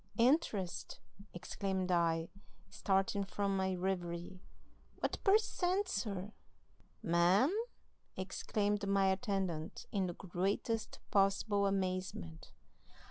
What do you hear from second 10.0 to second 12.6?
the greatest possible amazement.